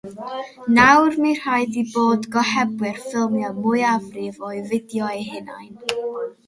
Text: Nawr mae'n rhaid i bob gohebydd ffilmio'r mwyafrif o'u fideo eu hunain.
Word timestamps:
Nawr 0.77 1.17
mae'n 1.25 1.35
rhaid 1.41 1.77
i 1.81 1.83
bob 1.91 2.25
gohebydd 2.37 3.05
ffilmio'r 3.05 3.55
mwyafrif 3.61 4.43
o'u 4.51 4.67
fideo 4.75 5.13
eu 5.21 5.29
hunain. 5.35 5.75